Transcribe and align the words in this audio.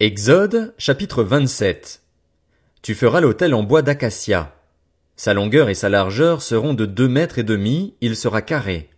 Exode, 0.00 0.74
chapitre 0.78 1.24
27. 1.24 2.02
Tu 2.82 2.94
feras 2.94 3.20
l'autel 3.20 3.52
en 3.52 3.64
bois 3.64 3.82
d'acacia. 3.82 4.54
Sa 5.16 5.34
longueur 5.34 5.68
et 5.68 5.74
sa 5.74 5.88
largeur 5.88 6.40
seront 6.40 6.72
de 6.72 6.86
deux 6.86 7.08
mètres 7.08 7.40
et 7.40 7.42
demi, 7.42 7.96
il 8.00 8.14
sera 8.14 8.40
carré. 8.40 8.90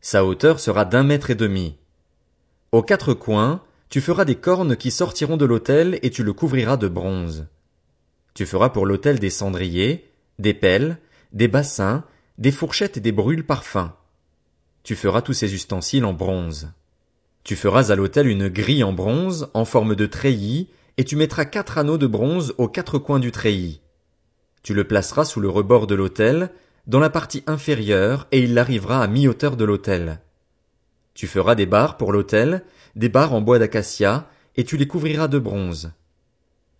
Sa 0.00 0.24
hauteur 0.24 0.58
sera 0.58 0.84
d'un 0.84 1.04
mètre 1.04 1.30
et 1.30 1.36
demi. 1.36 1.76
Aux 2.72 2.82
quatre 2.82 3.14
coins, 3.14 3.62
tu 3.88 4.00
feras 4.00 4.24
des 4.24 4.34
cornes 4.34 4.74
qui 4.74 4.90
sortiront 4.90 5.36
de 5.36 5.44
l'autel 5.44 6.00
et 6.02 6.10
tu 6.10 6.24
le 6.24 6.32
couvriras 6.32 6.76
de 6.76 6.88
bronze. 6.88 7.46
Tu 8.34 8.44
feras 8.44 8.70
pour 8.70 8.84
l'autel 8.84 9.20
des 9.20 9.30
cendriers, 9.30 10.10
des 10.40 10.54
pelles, 10.54 10.98
des 11.32 11.46
bassins, 11.46 12.02
des 12.38 12.50
fourchettes 12.50 12.96
et 12.96 13.00
des 13.00 13.12
brûles 13.12 13.46
parfums. 13.46 13.92
Tu 14.82 14.96
feras 14.96 15.22
tous 15.22 15.34
ces 15.34 15.54
ustensiles 15.54 16.04
en 16.04 16.12
bronze. 16.12 16.72
Tu 17.44 17.56
feras 17.56 17.90
à 17.90 17.96
l'autel 17.96 18.28
une 18.28 18.48
grille 18.48 18.84
en 18.84 18.92
bronze, 18.92 19.48
en 19.54 19.64
forme 19.64 19.96
de 19.96 20.06
treillis, 20.06 20.68
et 20.96 21.04
tu 21.04 21.16
mettras 21.16 21.44
quatre 21.44 21.78
anneaux 21.78 21.98
de 21.98 22.06
bronze 22.06 22.54
aux 22.58 22.68
quatre 22.68 22.98
coins 22.98 23.18
du 23.18 23.32
treillis. 23.32 23.80
Tu 24.62 24.74
le 24.74 24.84
placeras 24.84 25.24
sous 25.24 25.40
le 25.40 25.48
rebord 25.48 25.88
de 25.88 25.96
l'autel, 25.96 26.50
dans 26.86 27.00
la 27.00 27.10
partie 27.10 27.42
inférieure, 27.46 28.28
et 28.30 28.40
il 28.40 28.56
arrivera 28.58 29.02
à 29.02 29.08
mi-hauteur 29.08 29.56
de 29.56 29.64
l'autel. 29.64 30.20
Tu 31.14 31.26
feras 31.26 31.56
des 31.56 31.66
barres 31.66 31.96
pour 31.96 32.12
l'autel, 32.12 32.64
des 32.94 33.08
barres 33.08 33.34
en 33.34 33.40
bois 33.40 33.58
d'acacia, 33.58 34.28
et 34.56 34.64
tu 34.64 34.76
les 34.76 34.86
couvriras 34.86 35.28
de 35.28 35.38
bronze. 35.38 35.92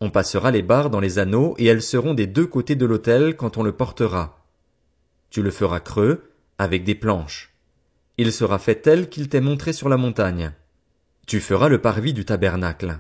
On 0.01 0.11
passera 0.11 0.51
les 0.51 0.63
barres 0.63 0.91
dans 0.91 1.01
les 1.01 1.19
anneaux, 1.19 1.55
et 1.59 1.67
elles 1.67 1.83
seront 1.83 2.15
des 2.15 2.27
deux 2.27 2.47
côtés 2.47 2.77
de 2.77 2.87
l'autel 2.87 3.37
quand 3.37 3.57
on 3.57 3.63
le 3.63 3.73
portera. 3.73 4.45
Tu 5.31 5.43
le 5.43 5.51
feras 5.51 5.81
creux, 5.81 6.31
avec 6.59 6.85
des 6.85 6.95
planches. 6.95 7.52
Il 8.25 8.33
sera 8.33 8.61
fait 8.61 8.77
tel 8.77 9.09
qu'il 9.09 9.29
t'est 9.29 9.41
montré 9.41 9.73
sur 9.73 9.89
la 9.89 9.97
montagne. 9.97 10.53
Tu 11.27 11.41
feras 11.41 11.69
le 11.69 11.81
parvis 11.81 12.13
du 12.13 12.25
tabernacle. 12.25 12.99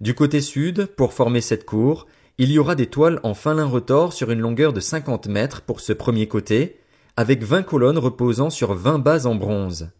Du 0.00 0.14
côté 0.14 0.40
sud, 0.40 0.86
pour 0.86 1.12
former 1.12 1.42
cette 1.42 1.66
cour, 1.66 2.06
il 2.38 2.50
y 2.50 2.58
aura 2.58 2.74
des 2.74 2.86
toiles 2.86 3.20
en 3.24 3.34
fin 3.34 3.52
lin 3.52 3.66
retors 3.66 4.14
sur 4.14 4.30
une 4.30 4.40
longueur 4.40 4.72
de 4.72 4.80
cinquante 4.80 5.26
mètres 5.26 5.60
pour 5.60 5.80
ce 5.80 5.92
premier 5.92 6.28
côté, 6.28 6.80
avec 7.18 7.42
vingt 7.42 7.62
colonnes 7.62 7.98
reposant 7.98 8.48
sur 8.48 8.72
vingt 8.72 8.98
bases 8.98 9.26
en 9.26 9.34
bronze. 9.34 9.90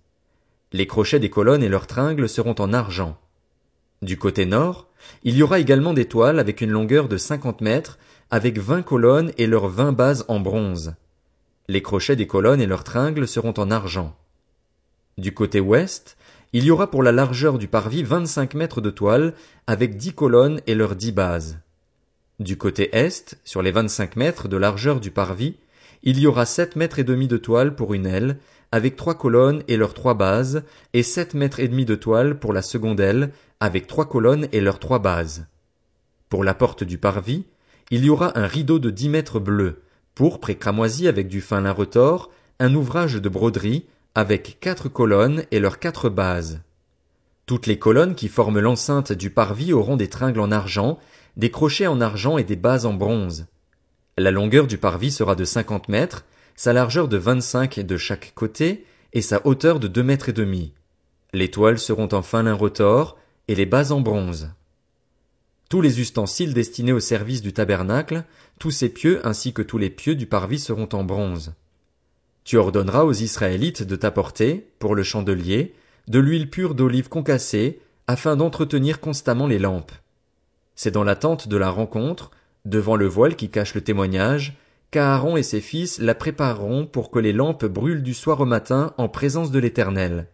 Les 0.73 0.87
crochets 0.87 1.21
des 1.21 1.29
colonnes 1.29 1.63
et 1.63 1.69
leurs 1.69 1.87
tringles 1.87 2.27
seront 2.27 2.55
en 2.59 2.73
argent. 2.73 3.19
Du 4.01 4.17
côté 4.17 4.47
nord, 4.47 4.89
il 5.25 5.37
y 5.37 5.43
aura 5.43 5.59
également 5.59 5.93
des 5.93 6.07
toiles 6.07 6.39
avec 6.39 6.63
une 6.63 6.71
longueur 6.71 7.09
de 7.09 7.19
cinquante 7.19 7.61
mètres, 7.61 7.99
avec 8.31 8.59
vingt 8.59 8.81
colonnes 8.81 9.31
et 9.37 9.47
leurs 9.47 9.69
vingt 9.69 9.93
bases 9.93 10.25
en 10.29 10.41
bronze. 10.41 10.95
Les 11.69 11.83
crochets 11.83 12.17
des 12.17 12.27
colonnes 12.27 12.63
et 12.63 12.67
leurs 12.67 12.85
tringles 12.85 13.29
seront 13.29 13.53
en 13.59 13.71
argent. 13.71 14.17
Du 15.17 15.33
côté 15.33 15.61
ouest, 15.61 16.17
il 16.53 16.65
y 16.65 16.71
aura 16.71 16.91
pour 16.91 17.03
la 17.03 17.13
largeur 17.13 17.59
du 17.59 17.69
parvis 17.69 18.03
vingt-cinq 18.03 18.55
mètres 18.55 18.81
de 18.81 18.91
toile, 18.91 19.35
avec 19.67 19.97
dix 19.97 20.13
colonnes 20.13 20.61
et 20.67 20.75
leurs 20.75 20.97
dix 20.97 21.13
bases. 21.13 21.59
Du 22.41 22.57
côté 22.57 22.97
est, 22.97 23.39
sur 23.45 23.63
les 23.63 23.71
vingt-cinq 23.71 24.17
mètres 24.17 24.49
de 24.49 24.57
largeur 24.57 25.01
du 25.01 25.11
parvis, 25.11 25.57
il 26.03 26.19
y 26.19 26.27
aura 26.27 26.47
sept 26.47 26.77
mètres 26.77 26.99
et 26.99 27.05
demi 27.05 27.29
de 27.29 27.37
toile 27.37 27.77
pour 27.77 27.95
une 27.95 28.07
aile, 28.07 28.39
avec 28.73 28.97
trois 28.97 29.15
colonnes 29.15 29.63
et 29.69 29.77
leurs 29.77 29.95
trois 29.95 30.15
bases, 30.15 30.65
et 30.93 31.05
sept 31.05 31.35
mètres 31.35 31.61
et 31.61 31.69
demi 31.69 31.85
de 31.85 31.95
toile 31.95 32.39
pour 32.39 32.53
la 32.53 32.63
seconde 32.63 32.99
aile, 32.99 33.31
avec 33.61 33.87
trois 33.87 34.09
colonnes 34.09 34.49
et 34.53 34.61
leurs 34.61 34.81
trois 34.81 34.99
bases. 34.99 35.47
Pour 36.29 36.43
la 36.43 36.55
porte 36.55 36.83
du 36.83 36.99
parvis, 36.99 37.45
il 37.91 38.05
y 38.05 38.11
aura 38.11 38.37
un 38.37 38.47
rideau 38.47 38.81
de 38.81 38.91
dix 38.91 39.09
mètres 39.09 39.39
bleu, 39.39 39.83
pourpre 40.15 40.51
et 40.51 40.57
cramoisi 40.57 41.07
avec 41.07 41.29
du 41.29 41.41
fin 41.41 41.61
lin 41.61 41.73
retors, 41.73 42.33
un 42.59 42.75
ouvrage 42.75 43.15
de 43.15 43.29
broderie, 43.29 43.87
avec 44.15 44.59
quatre 44.61 44.89
colonnes 44.89 45.45
et 45.51 45.59
leurs 45.59 45.81
quatre 45.81 46.09
bases. 46.09 46.61
Toutes 47.47 47.67
les 47.67 47.79
colonnes 47.79 48.15
qui 48.15 48.29
forment 48.29 48.61
l'enceinte 48.61 49.13
du 49.13 49.31
parvis 49.31 49.73
auront 49.73 49.97
des 49.97 50.09
tringles 50.09 50.41
en 50.41 50.53
argent, 50.53 50.99
des 51.37 51.51
crochets 51.51 51.89
en 51.89 52.01
argent 52.01 52.39
et 52.39 52.45
des 52.45 52.57
bases 52.57 52.87
en 52.87 52.95
bronze. 52.95 53.47
La 54.17 54.31
longueur 54.31 54.69
du 54.69 54.79
parvis 54.79 55.11
sera 55.11 55.35
de 55.35 55.45
cinquante 55.45 55.89
mètres, 55.89 56.25
sa 56.55 56.73
largeur 56.73 57.09
de 57.09 57.17
vingt-cinq 57.17 57.81
de 57.81 57.97
chaque 57.97 58.33
côté, 58.37 58.87
et 59.13 59.23
sa 59.23 59.45
hauteur 59.45 59.81
de 59.81 59.89
deux 59.89 60.05
mètres 60.05 60.29
et 60.29 60.33
demi. 60.33 60.73
Les 61.33 61.51
toiles 61.51 61.81
seront 61.81 62.09
en 62.13 62.23
fin 62.23 62.51
retors, 62.55 63.19
et 63.49 63.57
les 63.57 63.67
bases 63.67 63.91
en 63.91 64.01
bronze. 64.01 64.51
Tous 65.69 65.81
les 65.81 66.01
ustensiles 66.01 66.55
destinés 66.55 66.93
au 66.93 67.01
service 67.01 67.43
du 67.43 67.53
tabernacle, 67.53 68.25
tous 68.61 68.71
ses 68.71 68.91
pieux 68.91 69.27
ainsi 69.27 69.53
que 69.53 69.63
tous 69.63 69.79
les 69.79 69.91
pieux 69.91 70.15
du 70.15 70.27
parvis 70.27 70.61
seront 70.61 70.89
en 70.93 71.03
bronze. 71.03 71.55
Tu 72.45 72.59
ordonneras 72.59 73.05
aux 73.05 73.13
Israélites 73.13 73.83
de 73.83 73.97
t'apporter, 73.97 74.71
pour 74.79 74.95
le 74.95 75.03
chandelier, 75.03 75.75
de 76.09 76.19
l'huile 76.19 76.51
pure 76.51 76.75
d'olive 76.75 77.09
concassée, 77.09 77.81
afin 78.07 78.37
d'entretenir 78.37 79.01
constamment 79.01 79.47
les 79.47 79.59
lampes. 79.59 79.93
C'est 80.77 80.91
dans 80.91 81.05
la 81.05 81.17
tente 81.17 81.49
de 81.49 81.57
la 81.57 81.71
rencontre, 81.71 82.31
devant 82.65 82.97
le 82.97 83.07
voile 83.07 83.37
qui 83.37 83.49
cache 83.49 83.75
le 83.75 83.81
témoignage, 83.81 84.59
qu'Aaron 84.91 85.37
et 85.37 85.43
ses 85.43 85.61
fils 85.61 85.99
la 85.99 86.15
prépareront 86.15 86.87
pour 86.87 87.11
que 87.11 87.19
les 87.19 87.33
lampes 87.33 87.65
brûlent 87.65 88.03
du 88.03 88.15
soir 88.15 88.41
au 88.41 88.47
matin 88.47 88.93
en 88.99 89.09
présence 89.09 89.51
de 89.51 89.59
l'Éternel. 89.59 90.29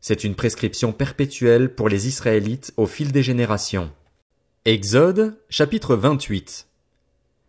C'est 0.00 0.24
une 0.24 0.34
prescription 0.34 0.92
perpétuelle 0.92 1.74
pour 1.74 1.88
les 1.88 2.06
Israélites 2.06 2.72
au 2.76 2.86
fil 2.86 3.12
des 3.12 3.22
générations. 3.22 3.90
Exode, 4.64 5.38
chapitre 5.48 5.96
28. 5.96 6.68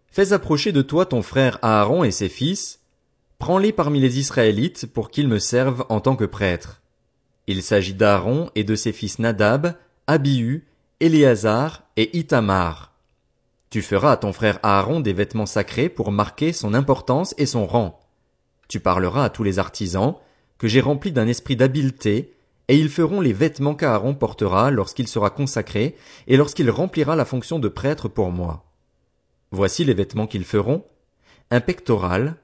Fais 0.09 0.33
approcher 0.33 0.71
de 0.71 0.81
toi 0.81 1.05
ton 1.05 1.21
frère 1.21 1.59
Aaron 1.61 2.03
et 2.03 2.11
ses 2.11 2.29
fils, 2.29 2.79
Prends-les 3.39 3.71
parmi 3.71 3.99
les 3.99 4.19
Israélites 4.19 4.87
pour 4.87 5.11
qu'ils 5.11 5.27
me 5.27 5.39
servent 5.39 5.85
en 5.89 5.99
tant 5.99 6.15
que 6.15 6.25
prêtres. 6.25 6.81
Il 7.45 7.61
s'agit 7.61 7.93
d'Aaron 7.93 8.49
et 8.55 8.63
de 8.63 8.75
ses 8.75 8.91
fils 8.91 9.19
Nadab, 9.19 9.75
Abihu, 10.07 10.65
Éléazar 10.99 11.83
et 11.95 12.17
Itamar. 12.17 12.93
Tu 13.69 13.81
feras 13.81 14.13
à 14.13 14.17
ton 14.17 14.33
frère 14.33 14.59
Aaron 14.63 15.01
des 15.01 15.13
vêtements 15.13 15.45
sacrés 15.45 15.89
pour 15.89 16.11
marquer 16.11 16.51
son 16.51 16.73
importance 16.73 17.35
et 17.37 17.45
son 17.45 17.67
rang. 17.67 17.99
Tu 18.67 18.79
parleras 18.79 19.25
à 19.25 19.29
tous 19.29 19.43
les 19.43 19.59
artisans, 19.59 20.15
que 20.57 20.67
j'ai 20.67 20.81
remplis 20.81 21.11
d'un 21.11 21.27
esprit 21.27 21.55
d'habileté, 21.55 22.33
et 22.69 22.77
ils 22.77 22.89
feront 22.89 23.21
les 23.21 23.33
vêtements 23.33 23.75
qu'Aaron 23.75 24.13
portera 24.13 24.71
lorsqu'il 24.71 25.07
sera 25.07 25.29
consacré 25.29 25.95
et 26.27 26.35
lorsqu'il 26.35 26.69
remplira 26.69 27.15
la 27.15 27.23
fonction 27.23 27.59
de 27.59 27.69
prêtre 27.69 28.09
pour 28.09 28.31
moi. 28.31 28.65
Voici 29.51 29.85
les 29.85 29.93
vêtements 29.93 30.27
qu'ils 30.27 30.43
feront. 30.43 30.83
Un 31.49 31.61
pectoral, 31.61 32.35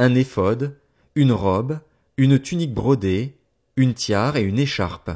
un 0.00 0.14
éphod, 0.14 0.78
une 1.14 1.30
robe, 1.30 1.78
une 2.16 2.38
tunique 2.38 2.72
brodée, 2.72 3.36
une 3.76 3.92
tiare 3.92 4.38
et 4.38 4.42
une 4.42 4.58
écharpe. 4.58 5.10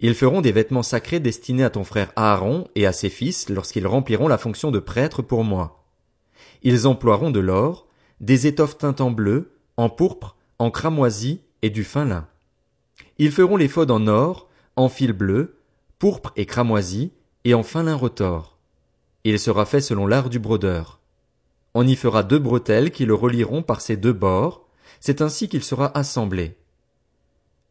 Ils 0.00 0.16
feront 0.16 0.40
des 0.40 0.50
vêtements 0.50 0.82
sacrés 0.82 1.20
destinés 1.20 1.62
à 1.62 1.70
ton 1.70 1.84
frère 1.84 2.12
Aaron 2.16 2.66
et 2.74 2.86
à 2.86 2.92
ses 2.92 3.08
fils 3.08 3.48
lorsqu'ils 3.48 3.86
rempliront 3.86 4.26
la 4.26 4.36
fonction 4.36 4.72
de 4.72 4.80
prêtre 4.80 5.22
pour 5.22 5.44
moi. 5.44 5.84
Ils 6.64 6.88
emploieront 6.88 7.30
de 7.30 7.38
l'or, 7.38 7.86
des 8.18 8.48
étoffes 8.48 8.78
teintes 8.78 9.00
en 9.00 9.12
bleu, 9.12 9.52
en 9.76 9.88
pourpre, 9.88 10.36
en 10.58 10.72
cramoisi 10.72 11.42
et 11.62 11.70
du 11.70 11.84
fin 11.84 12.04
lin. 12.04 12.26
Ils 13.18 13.30
feront 13.30 13.56
l'éphod 13.56 13.92
en 13.92 14.08
or, 14.08 14.48
en 14.74 14.88
fil 14.88 15.12
bleu, 15.12 15.60
pourpre 16.00 16.32
et 16.34 16.46
cramoisi, 16.46 17.12
et 17.44 17.54
en 17.54 17.62
fin 17.62 17.84
lin 17.84 17.94
retors. 17.94 18.58
Il 19.22 19.38
sera 19.38 19.66
fait 19.66 19.80
selon 19.80 20.08
l'art 20.08 20.30
du 20.30 20.40
brodeur. 20.40 20.99
On 21.74 21.86
y 21.86 21.96
fera 21.96 22.22
deux 22.22 22.38
bretelles 22.38 22.90
qui 22.90 23.06
le 23.06 23.14
relieront 23.14 23.62
par 23.62 23.80
ses 23.80 23.96
deux 23.96 24.12
bords, 24.12 24.66
c'est 24.98 25.22
ainsi 25.22 25.48
qu'il 25.48 25.62
sera 25.62 25.96
assemblé. 25.96 26.56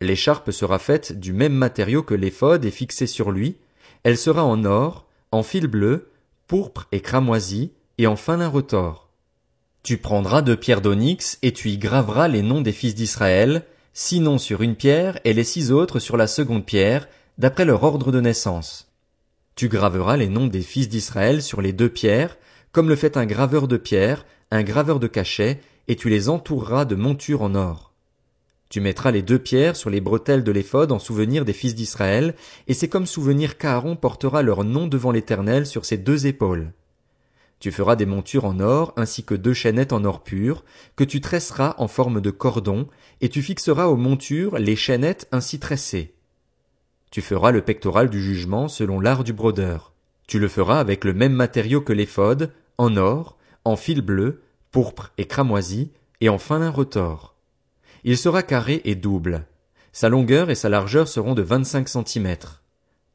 L'écharpe 0.02 0.52
sera 0.52 0.80
faite 0.80 1.20
du 1.20 1.34
même 1.34 1.54
matériau 1.54 2.04
que 2.04 2.16
l'éphod 2.16 2.64
et 2.64 2.72
fixée 2.72 3.08
sur 3.08 3.32
lui, 3.32 3.58
elle 4.04 4.18
sera 4.18 4.46
en 4.46 4.64
or, 4.64 5.06
en 5.32 5.44
fil 5.44 5.68
bleu, 5.68 6.10
pourpre 6.48 6.88
et 6.92 7.02
cramoisi, 7.02 7.72
et 7.98 8.08
en 8.08 8.16
fin 8.16 8.38
lin 8.38 8.48
retors. 8.48 9.10
Tu 9.84 9.98
prendras 9.98 10.42
deux 10.42 10.56
pierres 10.56 10.82
d'onyx 10.82 11.38
et 11.42 11.52
tu 11.52 11.70
y 11.70 11.78
graveras 11.78 12.30
les 12.30 12.42
noms 12.42 12.62
des 12.62 12.72
fils 12.72 12.96
d'Israël, 12.96 13.66
six 13.94 14.22
noms 14.22 14.38
sur 14.38 14.62
une 14.62 14.76
pierre 14.76 15.20
et 15.26 15.34
les 15.34 15.44
six 15.44 15.72
autres 15.72 16.00
sur 16.00 16.16
la 16.16 16.28
seconde 16.28 16.66
pierre, 16.66 17.08
d'après 17.38 17.66
leur 17.66 17.84
ordre 17.84 18.12
de 18.12 18.22
naissance. 18.22 18.88
Tu 19.56 19.68
graveras 19.68 20.16
les 20.16 20.30
noms 20.30 20.48
des 20.48 20.62
fils 20.62 20.88
d'Israël 20.88 21.42
sur 21.42 21.62
les 21.62 21.74
deux 21.74 21.90
pierres, 21.90 22.38
comme 22.72 22.90
le 22.90 22.96
fait 22.96 23.18
un 23.18 23.26
graveur 23.26 23.68
de 23.68 23.78
pierre, 23.78 24.26
un 24.52 24.64
graveur 24.64 25.00
de 25.00 25.08
cachet, 25.08 25.62
et 25.88 25.96
tu 25.96 26.10
les 26.10 26.30
entoureras 26.30 26.86
de 26.86 26.96
montures 26.96 27.42
en 27.42 27.56
or. 27.56 27.94
Tu 28.70 28.82
mettras 28.82 29.10
les 29.10 29.24
deux 29.24 29.40
pierres 29.40 29.76
sur 29.76 29.90
les 29.90 30.02
bretelles 30.02 30.44
de 30.44 30.52
l'éphod 30.52 30.92
en 30.92 31.00
souvenir 31.00 31.44
des 31.44 31.54
fils 31.54 31.74
d'Israël, 31.74 32.36
et 32.68 32.76
c'est 32.76 32.88
comme 32.88 33.08
souvenir 33.08 33.58
qu'Aaron 33.58 33.96
portera 33.96 34.44
leur 34.44 34.64
nom 34.64 34.86
devant 34.86 35.12
l'Éternel 35.12 35.66
sur 35.66 35.86
ses 35.86 35.98
deux 35.98 36.28
épaules. 36.28 36.72
Tu 37.60 37.72
feras 37.72 37.96
des 37.96 38.06
montures 38.06 38.46
en 38.46 38.60
or 38.60 38.94
ainsi 38.96 39.24
que 39.24 39.34
deux 39.34 39.54
chaînettes 39.54 39.92
en 39.92 40.06
or 40.06 40.24
pur, 40.24 40.64
que 40.96 41.04
tu 41.04 41.20
tresseras 41.20 41.74
en 41.80 41.88
forme 41.88 42.22
de 42.22 42.30
cordon, 42.30 42.88
et 43.22 43.30
tu 43.30 43.42
fixeras 43.42 43.88
aux 43.88 43.98
montures 43.98 44.60
les 44.60 44.76
chaînettes 44.76 45.28
ainsi 45.32 45.60
tressées. 45.60 46.14
Tu 47.10 47.22
feras 47.22 47.52
le 47.52 47.64
pectoral 47.64 48.10
du 48.10 48.22
jugement 48.22 48.68
selon 48.68 49.00
l'art 49.00 49.24
du 49.24 49.34
brodeur. 49.34 49.94
Tu 50.28 50.38
le 50.38 50.48
feras 50.48 50.80
avec 50.80 51.04
le 51.06 51.14
même 51.14 51.34
matériau 51.34 51.82
que 51.82 51.92
l'éphod, 51.92 52.52
en 52.80 52.96
or, 52.96 53.38
en 53.66 53.76
fil 53.76 54.02
bleu, 54.02 54.42
pourpre 54.72 55.12
et 55.18 55.26
cramoisi, 55.26 55.92
et 56.22 56.30
en 56.30 56.38
fin 56.38 56.60
lin 56.60 56.72
retors. 56.72 57.36
Il 58.04 58.18
sera 58.18 58.42
carré 58.42 58.82
et 58.86 58.96
double. 58.96 59.46
Sa 59.92 60.08
longueur 60.08 60.50
et 60.50 60.56
sa 60.56 60.70
largeur 60.70 61.08
seront 61.08 61.36
de 61.36 61.42
vingt-cinq 61.42 61.90
centimètres. 61.90 62.64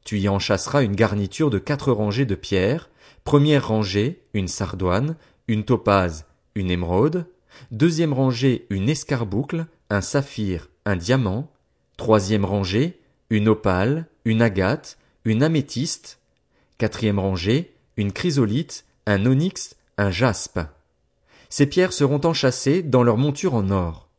Tu 0.03 0.19
y 0.19 0.29
enchasseras 0.29 0.83
une 0.83 0.95
garniture 0.95 1.49
de 1.49 1.57
quatre 1.57 1.91
rangées 1.91 2.27
de 2.27 2.35
pierres, 2.35 2.89
première 3.23 3.67
rangée, 3.67 4.23
une 4.35 4.47
sardoine, 4.47 5.15
une 5.47 5.65
topaze, 5.65 6.25
une 6.53 6.69
émeraude, 6.69 7.25
deuxième 7.71 8.13
rangée, 8.13 8.67
une 8.69 8.87
escarboucle, 8.87 9.65
un 9.89 10.01
saphir, 10.01 10.69
un 10.85 10.95
diamant, 10.95 11.51
troisième 11.97 12.45
rangée, 12.45 12.99
une 13.31 13.49
opale, 13.49 14.05
une 14.25 14.43
agate, 14.43 14.99
une 15.23 15.41
améthyste, 15.41 16.19
quatrième 16.77 17.17
rangée, 17.17 17.73
une 17.97 18.11
chrysolite, 18.11 18.85
un 19.07 19.25
onyx, 19.25 19.75
un 19.97 20.09
jaspe. 20.09 20.59
Ces 21.49 21.67
pierres 21.67 21.93
seront 21.93 22.21
enchâssées 22.25 22.81
dans 22.81 23.03
leur 23.03 23.17
monture 23.17 23.53
en 23.53 23.69
or. 23.69 24.09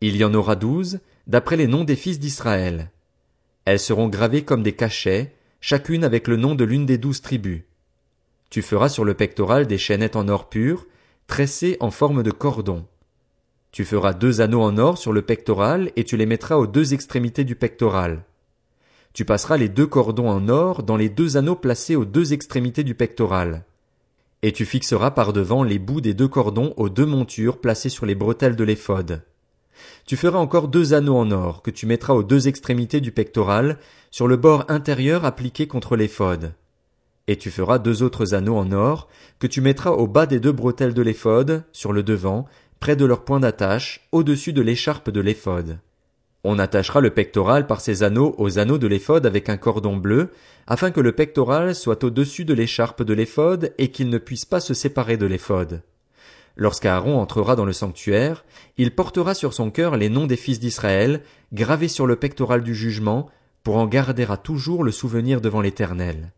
Il 0.00 0.16
y 0.16 0.24
en 0.24 0.34
aura 0.34 0.54
douze, 0.54 1.00
d'après 1.26 1.56
les 1.56 1.66
noms 1.66 1.84
des 1.84 1.96
fils 1.96 2.18
d'Israël. 2.18 2.90
Elles 3.64 3.80
seront 3.80 4.08
gravées 4.08 4.44
comme 4.44 4.62
des 4.62 4.74
cachets, 4.74 5.34
chacune 5.60 6.04
avec 6.04 6.28
le 6.28 6.36
nom 6.36 6.54
de 6.54 6.64
l'une 6.64 6.84
des 6.84 6.98
douze 6.98 7.22
tribus. 7.22 7.62
Tu 8.50 8.60
feras 8.60 8.90
sur 8.90 9.04
le 9.04 9.14
pectoral 9.14 9.66
des 9.66 9.78
chaînettes 9.78 10.16
en 10.16 10.28
or 10.28 10.50
pur, 10.50 10.86
tressées 11.26 11.78
en 11.80 11.90
forme 11.90 12.22
de 12.22 12.30
cordon. 12.30 12.86
Tu 13.72 13.86
feras 13.86 14.12
deux 14.12 14.42
anneaux 14.42 14.62
en 14.62 14.76
or 14.76 14.98
sur 14.98 15.12
le 15.12 15.22
pectoral 15.22 15.90
et 15.96 16.04
tu 16.04 16.18
les 16.18 16.26
mettras 16.26 16.56
aux 16.56 16.66
deux 16.66 16.92
extrémités 16.92 17.44
du 17.44 17.56
pectoral. 17.56 18.24
Tu 19.14 19.24
passeras 19.24 19.56
les 19.56 19.70
deux 19.70 19.86
cordons 19.86 20.28
en 20.28 20.48
or 20.48 20.82
dans 20.82 20.96
les 20.96 21.08
deux 21.08 21.38
anneaux 21.38 21.56
placés 21.56 21.96
aux 21.96 22.04
deux 22.04 22.34
extrémités 22.34 22.84
du 22.84 22.94
pectoral. 22.94 23.64
Et 24.46 24.52
tu 24.52 24.66
fixeras 24.66 25.12
par 25.12 25.32
devant 25.32 25.62
les 25.62 25.78
bouts 25.78 26.02
des 26.02 26.12
deux 26.12 26.28
cordons 26.28 26.74
aux 26.76 26.90
deux 26.90 27.06
montures 27.06 27.62
placées 27.62 27.88
sur 27.88 28.04
les 28.04 28.14
bretelles 28.14 28.56
de 28.56 28.64
l'éphod. 28.64 29.22
Tu 30.04 30.18
feras 30.18 30.38
encore 30.38 30.68
deux 30.68 30.92
anneaux 30.92 31.16
en 31.16 31.30
or 31.30 31.62
que 31.62 31.70
tu 31.70 31.86
mettras 31.86 32.12
aux 32.12 32.22
deux 32.22 32.46
extrémités 32.46 33.00
du 33.00 33.10
pectoral, 33.10 33.78
sur 34.10 34.28
le 34.28 34.36
bord 34.36 34.66
intérieur 34.68 35.24
appliqué 35.24 35.66
contre 35.66 35.96
l'éphod. 35.96 36.52
Et 37.26 37.38
tu 37.38 37.50
feras 37.50 37.78
deux 37.78 38.02
autres 38.02 38.34
anneaux 38.34 38.58
en 38.58 38.70
or 38.72 39.08
que 39.38 39.46
tu 39.46 39.62
mettras 39.62 39.92
au 39.92 40.06
bas 40.06 40.26
des 40.26 40.40
deux 40.40 40.52
bretelles 40.52 40.92
de 40.92 41.00
l'éphod, 41.00 41.64
sur 41.72 41.94
le 41.94 42.02
devant, 42.02 42.44
près 42.80 42.96
de 42.96 43.06
leur 43.06 43.24
point 43.24 43.40
d'attache, 43.40 44.06
au-dessus 44.12 44.52
de 44.52 44.60
l'écharpe 44.60 45.08
de 45.08 45.20
l'éphod. 45.22 45.78
On 46.46 46.58
attachera 46.58 47.00
le 47.00 47.08
pectoral 47.08 47.66
par 47.66 47.80
ces 47.80 48.02
anneaux 48.02 48.34
aux 48.36 48.58
anneaux 48.58 48.76
de 48.76 48.86
l'éphod 48.86 49.24
avec 49.24 49.48
un 49.48 49.56
cordon 49.56 49.96
bleu, 49.96 50.30
afin 50.66 50.90
que 50.90 51.00
le 51.00 51.12
pectoral 51.12 51.74
soit 51.74 52.04
au-dessus 52.04 52.44
de 52.44 52.52
l'écharpe 52.52 53.02
de 53.02 53.14
l'éphod 53.14 53.72
et 53.78 53.88
qu'il 53.90 54.10
ne 54.10 54.18
puisse 54.18 54.44
pas 54.44 54.60
se 54.60 54.74
séparer 54.74 55.16
de 55.16 55.24
l'éphod. 55.24 55.82
Lorsqu'Aaron 56.56 57.18
entrera 57.18 57.56
dans 57.56 57.64
le 57.64 57.72
sanctuaire, 57.72 58.44
il 58.76 58.94
portera 58.94 59.34
sur 59.34 59.54
son 59.54 59.70
cœur 59.70 59.96
les 59.96 60.10
noms 60.10 60.26
des 60.26 60.36
fils 60.36 60.60
d'Israël, 60.60 61.22
gravés 61.52 61.88
sur 61.88 62.06
le 62.06 62.16
pectoral 62.16 62.62
du 62.62 62.74
jugement, 62.74 63.28
pour 63.62 63.76
en 63.76 63.86
garder 63.86 64.26
à 64.28 64.36
toujours 64.36 64.84
le 64.84 64.92
souvenir 64.92 65.40
devant 65.40 65.62
l'Éternel. 65.62 66.32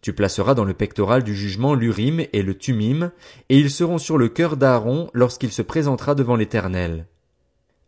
Tu 0.00 0.12
placeras 0.12 0.54
dans 0.54 0.64
le 0.64 0.74
pectoral 0.74 1.24
du 1.24 1.34
jugement 1.34 1.74
l'Urim 1.74 2.24
et 2.32 2.42
le 2.42 2.56
Tumim, 2.56 3.10
et 3.48 3.58
ils 3.58 3.70
seront 3.70 3.98
sur 3.98 4.16
le 4.16 4.28
cœur 4.28 4.56
d'Aaron 4.56 5.10
lorsqu'il 5.12 5.50
se 5.50 5.62
présentera 5.62 6.14
devant 6.14 6.36
l'Éternel. 6.36 7.06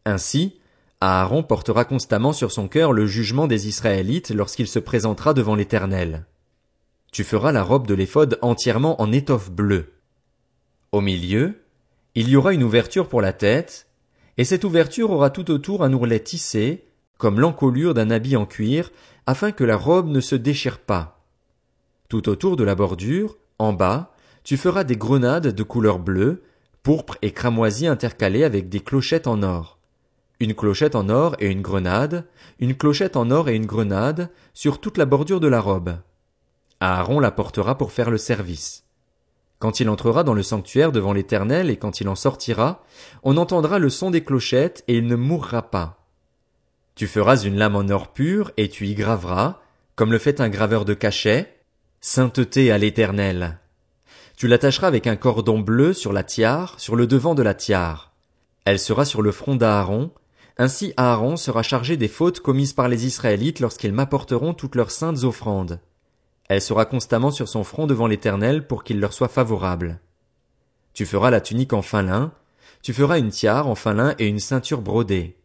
Ainsi, 0.05 0.60
Aaron 1.02 1.43
portera 1.43 1.87
constamment 1.87 2.35
sur 2.35 2.52
son 2.52 2.69
cœur 2.69 2.93
le 2.93 3.06
jugement 3.06 3.47
des 3.47 3.69
Israélites 3.69 4.31
lorsqu'il 4.31 4.69
se 4.69 4.79
présentera 4.79 5.32
devant 5.32 5.55
l'Éternel. 5.55 6.26
Tu 7.11 7.25
feras 7.25 7.52
la 7.52 7.62
robe 7.62 7.87
de 7.87 7.94
l'éphod 7.94 8.38
entièrement 8.43 9.00
en 9.00 9.11
étoffe 9.11 9.50
bleue. 9.50 9.94
Au 10.93 11.00
milieu, 11.00 11.62
il 12.14 12.29
y 12.29 12.37
aura 12.37 12.52
une 12.52 12.62
ouverture 12.62 13.08
pour 13.08 13.23
la 13.23 13.32
tête, 13.32 13.87
et 14.37 14.44
cette 14.44 14.64
ouverture 14.64 15.11
aura 15.11 15.31
tout 15.31 15.50
autour 15.50 15.85
un 15.85 15.93
ourlet 15.94 16.20
tissé, 16.20 16.85
comme 17.17 17.41
l'encolure 17.41 17.94
d'un 17.94 18.11
habit 18.11 18.37
en 18.37 18.44
cuir, 18.44 18.93
afin 19.26 19.52
que 19.52 19.64
la 19.64 19.76
robe 19.76 20.08
ne 20.08 20.20
se 20.20 20.35
déchire 20.35 20.79
pas. 20.79 21.25
Tout 22.11 22.29
autour 22.29 22.56
de 22.56 22.64
la 22.64 22.75
bordure, 22.75 23.38
en 23.58 23.73
bas, 23.73 24.12
tu 24.44 24.58
feras 24.58 24.85
des 24.85 24.97
grenades 24.97 25.49
de 25.49 25.62
couleur 25.62 25.99
bleue, 25.99 26.43
pourpre 26.82 27.17
et 27.23 27.32
cramoisie 27.32 27.87
intercalées 27.87 28.44
avec 28.44 28.69
des 28.69 28.81
clochettes 28.81 29.26
en 29.26 29.43
or. 29.43 29.80
Une 30.41 30.55
clochette 30.55 30.95
en 30.95 31.11
or 31.11 31.37
et 31.39 31.51
une 31.51 31.61
grenade, 31.61 32.27
une 32.59 32.75
clochette 32.75 33.17
en 33.17 33.31
or 33.31 33.51
et 33.51 33.55
une 33.55 33.67
grenade, 33.67 34.31
sur 34.55 34.81
toute 34.81 34.97
la 34.97 35.05
bordure 35.05 35.39
de 35.39 35.49
la 35.49 35.61
robe. 35.61 35.99
Aaron 36.81 37.21
la 37.21 37.31
portera 37.31 37.77
pour 37.77 37.93
faire 37.93 38.11
le 38.11 38.17
service. 38.17 38.85
Quand 39.59 39.81
il 39.81 39.91
entrera 39.91 40.25
dans 40.25 40.33
le 40.33 40.43
sanctuaire 40.43 40.93
devant 40.93 41.13
l'Éternel 41.13 41.69
et 41.69 41.77
quand 41.77 42.01
il 42.01 42.09
en 42.09 42.15
sortira, 42.15 42.83
on 43.23 43.37
entendra 43.37 43.79
le 43.79 43.91
son 43.91 44.11
des 44.11 44.25
clochettes 44.25 44.83
et 44.89 44.97
il 44.97 45.07
ne 45.07 45.17
mourra 45.17 45.71
pas. 45.71 46.07
Tu 46.95 47.07
feras 47.07 47.37
une 47.37 47.57
lame 47.57 47.77
en 47.77 47.87
or 47.91 48.15
pur 48.15 48.53
et 48.57 48.71
tu 48.71 48.87
y 48.87 48.95
graveras, 48.95 49.61
comme 49.95 50.11
le 50.11 50.19
fait 50.19 50.41
un 50.41 50.49
graveur 50.49 50.87
de 50.87 50.95
cachet, 50.95 51.55
sainteté 52.01 52.73
à 52.73 52.79
l'Éternel. 52.79 53.59
Tu 54.37 54.49
l'attacheras 54.49 54.87
avec 54.87 55.07
un 55.07 55.17
cordon 55.17 55.59
bleu 55.59 55.93
sur 55.93 56.15
la 56.15 56.25
tiare, 56.25 56.77
sur 56.79 56.97
le 56.97 57.07
devant 57.07 57.35
de 57.35 57.43
la 57.43 57.53
tiare. 57.53 58.13
Elle 58.65 58.79
sera 58.79 59.05
sur 59.05 59.21
le 59.21 59.33
front 59.33 59.57
d'Aaron, 59.57 60.11
ainsi 60.61 60.93
Aaron 60.99 61.39
sera 61.39 61.62
chargé 61.62 61.97
des 61.97 62.07
fautes 62.07 62.41
commises 62.41 62.75
par 62.75 62.87
les 62.87 63.07
Israélites 63.07 63.61
lorsqu'ils 63.61 63.95
m'apporteront 63.95 64.53
toutes 64.53 64.75
leurs 64.75 64.91
saintes 64.91 65.25
offrandes. 65.25 65.81
Elle 66.51 66.61
sera 66.61 66.85
constamment 66.85 67.31
sur 67.31 67.49
son 67.49 67.65
front 67.65 67.87
devant 67.87 68.07
l'Éternel 68.07 68.67
pour 68.67 68.85
qu'il 68.85 69.01
leur 69.01 69.15
soit 69.15 69.29
favorable. 69.29 70.01
Tu 70.93 71.07
feras 71.07 71.31
la 71.31 71.41
tunique 71.41 71.73
en 71.73 71.81
fin 71.81 72.03
lin, 72.03 72.33
tu 72.83 72.93
feras 72.93 73.19
une 73.19 73.31
tiare 73.31 73.69
en 73.69 73.75
fin 73.75 73.95
lin 73.95 74.15
et 74.19 74.27
une 74.27 74.39
ceinture 74.39 74.83
brodée. 74.83 75.39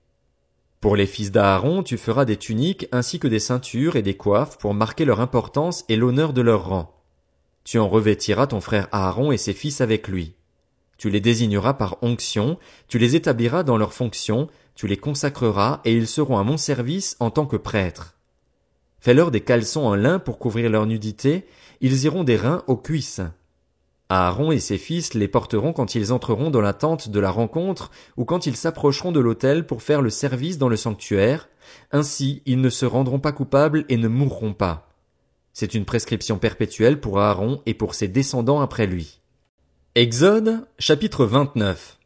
Pour 0.81 0.97
les 0.97 1.07
fils 1.07 1.31
d'Aaron, 1.31 1.81
tu 1.81 1.95
feras 1.95 2.25
des 2.25 2.35
tuniques 2.35 2.89
ainsi 2.91 3.17
que 3.17 3.29
des 3.29 3.39
ceintures 3.39 3.95
et 3.95 4.01
des 4.01 4.17
coiffes 4.17 4.57
pour 4.57 4.73
marquer 4.73 5.05
leur 5.05 5.21
importance 5.21 5.85
et 5.87 5.95
l'honneur 5.95 6.33
de 6.33 6.41
leur 6.41 6.67
rang. 6.67 6.93
Tu 7.63 7.79
en 7.79 7.87
revêtiras 7.87 8.47
ton 8.47 8.59
frère 8.59 8.89
Aaron 8.91 9.31
et 9.31 9.37
ses 9.37 9.53
fils 9.53 9.79
avec 9.79 10.09
lui. 10.09 10.35
Tu 10.97 11.09
les 11.09 11.21
désigneras 11.21 11.73
par 11.73 11.97
onction, 12.01 12.57
tu 12.89 12.99
les 12.99 13.15
établiras 13.15 13.63
dans 13.63 13.77
leurs 13.77 13.93
fonctions, 13.93 14.49
tu 14.75 14.87
les 14.87 14.97
consacreras 14.97 15.81
et 15.85 15.93
ils 15.93 16.07
seront 16.07 16.37
à 16.37 16.43
mon 16.43 16.57
service 16.57 17.15
en 17.19 17.31
tant 17.31 17.45
que 17.45 17.55
prêtres. 17.55 18.15
Fais-leur 18.99 19.31
des 19.31 19.41
caleçons 19.41 19.85
en 19.85 19.95
lin 19.95 20.19
pour 20.19 20.39
couvrir 20.39 20.69
leur 20.69 20.85
nudité, 20.85 21.45
ils 21.81 22.03
iront 22.05 22.23
des 22.23 22.35
reins 22.35 22.63
aux 22.67 22.77
cuisses. 22.77 23.21
Aaron 24.09 24.51
et 24.51 24.59
ses 24.59 24.77
fils 24.77 25.13
les 25.13 25.27
porteront 25.27 25.73
quand 25.73 25.95
ils 25.95 26.13
entreront 26.13 26.51
dans 26.51 26.61
la 26.61 26.73
tente 26.73 27.09
de 27.09 27.19
la 27.19 27.31
rencontre 27.31 27.89
ou 28.17 28.25
quand 28.25 28.45
ils 28.45 28.55
s'approcheront 28.55 29.11
de 29.11 29.19
l'autel 29.19 29.65
pour 29.65 29.81
faire 29.81 30.01
le 30.01 30.11
service 30.11 30.57
dans 30.57 30.69
le 30.69 30.75
sanctuaire, 30.75 31.49
ainsi 31.91 32.43
ils 32.45 32.61
ne 32.61 32.69
se 32.69 32.85
rendront 32.85 33.19
pas 33.19 33.31
coupables 33.31 33.85
et 33.89 33.97
ne 33.97 34.07
mourront 34.07 34.53
pas. 34.53 34.89
C'est 35.53 35.73
une 35.73 35.85
prescription 35.85 36.37
perpétuelle 36.37 36.99
pour 36.99 37.19
Aaron 37.19 37.61
et 37.65 37.73
pour 37.73 37.95
ses 37.95 38.07
descendants 38.07 38.61
après 38.61 38.87
lui. 38.87 39.21
Exode, 39.95 40.67
chapitre 40.77 41.25
29. 41.25 41.97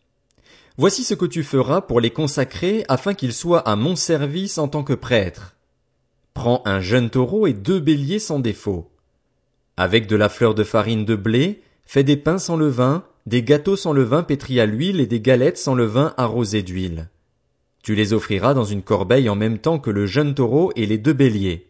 Voici 0.80 1.04
ce 1.04 1.14
que 1.14 1.26
tu 1.26 1.44
feras 1.44 1.82
pour 1.82 2.00
les 2.00 2.10
consacrer 2.10 2.86
afin 2.88 3.14
qu'ils 3.14 3.34
soient 3.34 3.68
à 3.68 3.76
mon 3.76 3.98
service 3.98 4.58
en 4.58 4.70
tant 4.70 4.86
que 4.86 4.94
prêtres. 4.94 5.58
Prends 6.34 6.62
un 6.64 6.80
jeune 6.80 7.10
taureau 7.10 7.48
et 7.48 7.52
deux 7.52 7.82
béliers 7.82 8.18
sans 8.18 8.40
défaut. 8.40 8.90
Avec 9.76 10.08
de 10.08 10.16
la 10.16 10.30
fleur 10.30 10.56
de 10.56 10.64
farine 10.64 11.04
de 11.04 11.18
blé, 11.18 11.62
fais 11.86 12.06
des 12.06 12.16
pains 12.16 12.38
sans 12.38 12.56
levain, 12.56 13.04
des 13.26 13.44
gâteaux 13.44 13.76
sans 13.76 13.92
levain 13.92 14.24
pétris 14.24 14.62
à 14.62 14.66
l'huile 14.66 15.02
et 15.02 15.06
des 15.06 15.20
galettes 15.20 15.58
sans 15.58 15.76
levain 15.76 16.14
arrosées 16.16 16.64
d'huile. 16.64 17.10
Tu 17.84 17.94
les 17.94 18.14
offriras 18.14 18.54
dans 18.54 18.64
une 18.64 18.82
corbeille 18.82 19.28
en 19.28 19.36
même 19.36 19.58
temps 19.58 19.80
que 19.80 19.92
le 19.92 20.06
jeune 20.06 20.34
taureau 20.34 20.72
et 20.78 20.86
les 20.86 20.98
deux 20.98 21.12
béliers. 21.12 21.68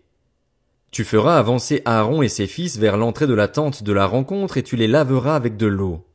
Tu 0.91 1.03
feras 1.03 1.39
avancer 1.39 1.81
Aaron 1.85 2.21
et 2.21 2.29
ses 2.29 2.45
fils 2.45 2.77
vers 2.77 2.95
l'entrée 2.95 3.25
de 3.25 3.33
la 3.33 3.47
tente 3.47 3.81
de 3.81 3.91
la 3.91 4.05
rencontre 4.05 4.57
et 4.57 4.63
tu 4.63 4.75
les 4.75 4.87
laveras 4.87 5.35
avec 5.35 5.57
de 5.57 5.65
l'eau. 5.65 6.05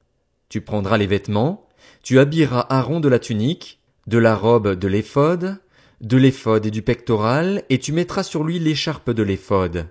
Tu 0.48 0.60
prendras 0.60 0.96
les 0.96 1.08
vêtements, 1.08 1.63
tu 2.04 2.18
habilleras 2.18 2.66
Aaron 2.68 3.00
de 3.00 3.08
la 3.08 3.18
tunique, 3.18 3.80
de 4.06 4.18
la 4.18 4.36
robe 4.36 4.74
de 4.74 4.88
l'éphod, 4.88 5.56
de 6.02 6.16
l'éphod 6.18 6.66
et 6.66 6.70
du 6.70 6.82
pectoral, 6.82 7.64
et 7.70 7.78
tu 7.78 7.92
mettras 7.92 8.22
sur 8.22 8.44
lui 8.44 8.58
l'écharpe 8.58 9.10
de 9.10 9.22
l'éphod. 9.22 9.88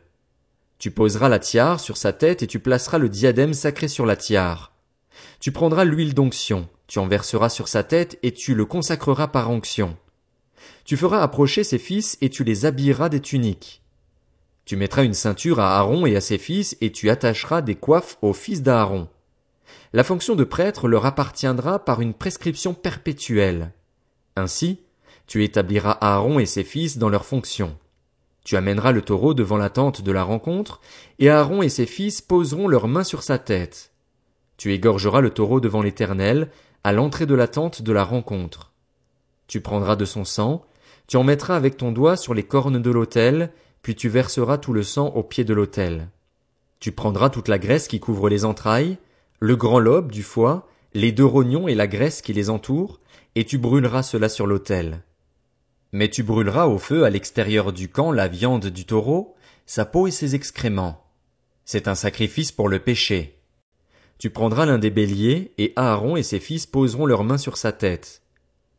Tu 0.78 0.92
poseras 0.92 1.28
la 1.28 1.40
tiare 1.40 1.80
sur 1.80 1.98
sa 1.98 2.14
tête 2.14 2.44
et 2.44 2.48
tu 2.48 2.60
placeras 2.60 3.00
le 3.00 3.10
diadème 3.10 3.56
sacré 3.56 3.88
sur 3.88 4.06
la 4.06 4.16
tiare. 4.16 4.74
Tu 5.40 5.52
prendras 5.52 5.86
l'huile 5.86 6.14
d'onction, 6.14 6.70
tu 6.86 7.00
en 7.00 7.08
verseras 7.08 7.50
sur 7.50 7.68
sa 7.68 7.84
tête 7.84 8.20
et 8.22 8.32
tu 8.32 8.54
le 8.54 8.66
consacreras 8.66 9.30
par 9.30 9.50
onction. 9.50 9.98
Tu 10.86 10.98
feras 10.98 11.24
approcher 11.24 11.64
ses 11.64 11.80
fils 11.80 12.20
et 12.22 12.30
tu 12.30 12.44
les 12.44 12.66
habilleras 12.66 13.10
des 13.10 13.22
tuniques. 13.22 13.82
Tu 14.66 14.76
mettras 14.76 15.04
une 15.04 15.16
ceinture 15.16 15.60
à 15.60 15.80
Aaron 15.80 16.06
et 16.06 16.16
à 16.16 16.22
ses 16.22 16.38
fils 16.38 16.78
et 16.80 16.92
tu 16.92 17.10
attacheras 17.10 17.64
des 17.64 17.76
coiffes 17.76 18.18
aux 18.22 18.34
fils 18.34 18.62
d'Aaron. 18.62 19.08
La 19.96 20.04
fonction 20.04 20.36
de 20.36 20.44
prêtre 20.44 20.88
leur 20.88 21.06
appartiendra 21.06 21.78
par 21.78 22.02
une 22.02 22.16
prescription 22.16 22.74
perpétuelle. 22.74 23.72
Ainsi, 24.36 24.80
tu 25.28 25.44
établiras 25.44 26.00
Aaron 26.02 26.40
et 26.40 26.48
ses 26.48 26.64
fils 26.64 26.98
dans 26.98 27.10
leurs 27.10 27.26
fonctions. 27.26 27.78
Tu 28.44 28.58
amèneras 28.58 28.92
le 28.92 29.04
taureau 29.04 29.36
devant 29.36 29.58
la 29.58 29.70
tente 29.70 30.02
de 30.02 30.12
la 30.12 30.24
rencontre, 30.24 30.82
et 31.20 31.30
Aaron 31.30 31.62
et 31.62 31.70
ses 31.70 31.86
fils 31.86 32.22
poseront 32.22 32.68
leurs 32.68 32.88
mains 32.88 33.04
sur 33.04 33.22
sa 33.22 33.38
tête. 33.38 33.92
Tu 34.58 34.74
égorgeras 34.74 35.22
le 35.22 35.30
taureau 35.30 35.60
devant 35.60 35.84
l'Éternel, 35.84 36.50
à 36.84 36.92
l'entrée 36.92 37.28
de 37.28 37.36
la 37.36 37.48
tente 37.48 37.84
de 37.84 37.92
la 37.94 38.04
rencontre. 38.04 38.74
Tu 39.46 39.62
prendras 39.62 39.96
de 39.96 40.06
son 40.06 40.26
sang, 40.26 40.66
tu 41.08 41.18
en 41.18 41.24
mettras 41.24 41.56
avec 41.56 41.78
ton 41.78 41.92
doigt 41.92 42.18
sur 42.18 42.34
les 42.34 42.44
cornes 42.44 42.82
de 42.82 42.92
l'autel, 42.92 43.52
puis 43.84 43.94
tu 43.94 44.10
verseras 44.10 44.58
tout 44.58 44.74
le 44.74 44.82
sang 44.82 45.10
au 45.10 45.22
pied 45.22 45.44
de 45.44 45.54
l'autel. 45.54 46.10
Tu 46.80 46.92
prendras 46.92 47.30
toute 47.30 47.48
la 47.48 47.60
graisse 47.60 47.88
qui 47.88 48.00
couvre 48.00 48.28
les 48.28 48.44
entrailles, 48.44 48.98
le 49.46 49.58
grand 49.58 49.80
lobe 49.80 50.10
du 50.10 50.24
foie, 50.24 50.70
les 50.94 51.12
deux 51.12 51.26
rognons 51.26 51.68
et 51.68 51.76
la 51.76 51.86
graisse 51.86 52.22
qui 52.22 52.32
les 52.32 52.50
entoure, 52.50 53.02
et 53.36 53.44
tu 53.44 53.58
brûleras 53.58 54.02
cela 54.02 54.30
sur 54.30 54.48
l'autel. 54.48 55.04
Mais 55.92 56.10
tu 56.10 56.24
brûleras 56.24 56.68
au 56.68 56.78
feu 56.78 57.04
à 57.04 57.10
l'extérieur 57.10 57.74
du 57.74 57.90
camp 57.90 58.14
la 58.14 58.30
viande 58.30 58.68
du 58.68 58.86
taureau, 58.86 59.36
sa 59.66 59.84
peau 59.84 60.08
et 60.08 60.12
ses 60.12 60.34
excréments. 60.34 61.04
C'est 61.66 61.90
un 61.90 61.94
sacrifice 61.96 62.54
pour 62.54 62.70
le 62.70 62.80
péché. 62.80 63.38
Tu 64.18 64.30
prendras 64.30 64.66
l'un 64.66 64.80
des 64.80 64.92
béliers, 64.92 65.52
et 65.58 65.74
Aaron 65.76 66.16
et 66.16 66.24
ses 66.24 66.40
fils 66.40 66.66
poseront 66.66 67.06
leurs 67.06 67.26
mains 67.26 67.38
sur 67.38 67.58
sa 67.58 67.74
tête. 67.74 68.22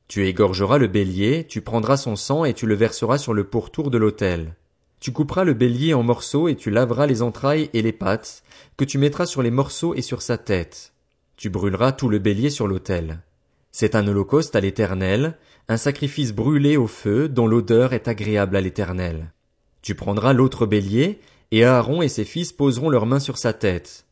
Tu 0.09 0.27
égorgeras 0.27 0.79
le 0.79 0.89
bélier, 0.89 1.47
tu 1.47 1.61
prendras 1.61 1.99
son 1.99 2.17
sang 2.17 2.47
et 2.47 2.55
tu 2.55 2.65
le 2.65 2.75
verseras 2.75 3.19
sur 3.19 3.35
le 3.35 3.45
pourtour 3.45 3.91
de 3.91 3.99
l'autel. 3.99 4.57
Tu 5.05 5.13
couperas 5.13 5.45
le 5.45 5.53
bélier 5.53 5.93
en 5.93 6.03
morceaux 6.03 6.49
et 6.49 6.57
tu 6.57 6.71
laveras 6.71 7.05
les 7.05 7.21
entrailles 7.21 7.69
et 7.75 7.83
les 7.83 7.93
pattes, 7.93 8.43
que 8.79 8.87
tu 8.87 8.97
mettras 8.97 9.27
sur 9.27 9.43
les 9.43 9.51
morceaux 9.51 9.95
et 9.95 10.01
sur 10.01 10.23
sa 10.23 10.39
tête. 10.39 10.95
Tu 11.37 11.51
brûleras 11.51 11.93
tout 11.93 12.09
le 12.09 12.19
bélier 12.19 12.49
sur 12.49 12.67
l'autel. 12.67 13.21
C'est 13.71 13.97
un 13.97 14.07
holocauste 14.09 14.57
à 14.57 14.61
l'éternel, 14.61 15.37
un 15.69 15.77
sacrifice 15.77 16.33
brûlé 16.33 16.79
au 16.79 16.87
feu 16.87 17.29
dont 17.29 17.47
l'odeur 17.47 17.93
est 17.93 18.09
agréable 18.09 18.57
à 18.57 18.63
l'éternel. 18.63 19.35
Tu 19.83 19.95
prendras 19.95 20.33
l'autre 20.33 20.65
bélier, 20.65 21.21
et 21.51 21.67
Aaron 21.67 22.01
et 22.01 22.09
ses 22.09 22.25
fils 22.25 22.55
poseront 22.55 22.89
leurs 22.89 23.05
mains 23.05 23.21
sur 23.21 23.37
sa 23.37 23.53
tête. 23.53 24.07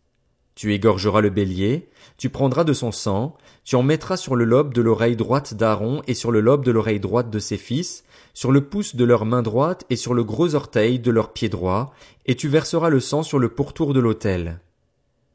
Tu 0.54 0.74
égorgeras 0.74 1.22
le 1.22 1.30
bélier, 1.30 1.88
tu 2.18 2.28
prendras 2.28 2.64
de 2.64 2.74
son 2.74 2.92
sang, 2.92 3.38
tu 3.64 3.76
en 3.76 3.82
mettras 3.82 4.18
sur 4.18 4.36
le 4.36 4.44
lobe 4.44 4.74
de 4.74 4.82
l'oreille 4.82 5.16
droite 5.16 5.54
d'Aaron 5.54 6.02
et 6.06 6.12
sur 6.12 6.30
le 6.30 6.40
lobe 6.40 6.66
de 6.66 6.70
l'oreille 6.70 7.00
droite 7.00 7.30
de 7.30 7.38
ses 7.38 7.56
fils, 7.56 8.04
sur 8.34 8.52
le 8.52 8.64
pouce 8.64 8.96
de 8.96 9.04
leur 9.04 9.24
main 9.24 9.42
droite 9.42 9.84
et 9.90 9.96
sur 9.96 10.14
le 10.14 10.24
gros 10.24 10.54
orteil 10.54 10.98
de 10.98 11.10
leur 11.10 11.32
pied 11.32 11.48
droit, 11.48 11.94
et 12.26 12.34
tu 12.34 12.48
verseras 12.48 12.88
le 12.88 13.00
sang 13.00 13.22
sur 13.22 13.38
le 13.38 13.48
pourtour 13.48 13.94
de 13.94 14.00
l'autel. 14.00 14.60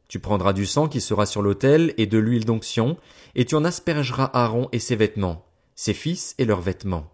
Tu 0.07 0.19
prendras 0.19 0.53
du 0.53 0.65
sang 0.65 0.87
qui 0.87 1.01
sera 1.01 1.25
sur 1.25 1.41
l'autel 1.41 1.93
et 1.97 2.05
de 2.05 2.17
l'huile 2.17 2.45
d'onction, 2.45 2.97
et 3.35 3.45
tu 3.45 3.55
en 3.55 3.65
aspergeras 3.65 4.31
Aaron 4.33 4.69
et 4.71 4.79
ses 4.79 4.95
vêtements, 4.95 5.45
ses 5.75 5.93
fils 5.93 6.33
et 6.37 6.45
leurs 6.45 6.61
vêtements. 6.61 7.11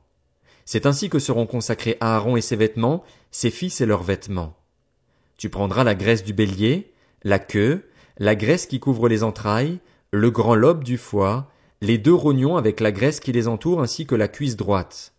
C'est 0.66 0.86
ainsi 0.86 1.10
que 1.10 1.20
seront 1.20 1.46
consacrés 1.46 1.98
Aaron 2.00 2.38
et 2.38 2.42
ses 2.42 2.56
vêtements, 2.56 3.04
ses 3.32 3.50
fils 3.50 3.82
et 3.82 3.86
leurs 3.86 4.04
vêtements. 4.04 4.56
Tu 5.38 5.50
prendras 5.50 5.84
la 5.84 5.96
graisse 5.96 6.24
du 6.24 6.34
bélier, 6.34 6.94
la 7.24 7.40
queue, 7.40 7.90
la 8.18 8.36
graisse 8.36 8.68
qui 8.68 8.80
couvre 8.80 9.10
les 9.10 9.24
entrailles, 9.24 9.80
le 10.12 10.30
grand 10.30 10.56
lobe 10.56 10.84
du 10.84 10.98
foie, 10.98 11.50
les 11.82 11.98
deux 11.98 12.14
rognons 12.14 12.56
avec 12.56 12.80
la 12.80 12.92
graisse 12.92 13.20
qui 13.20 13.32
les 13.32 13.48
entoure 13.48 13.82
ainsi 13.82 14.06
que 14.06 14.16
la 14.16 14.28
cuisse 14.28 14.56
droite. 14.56 15.13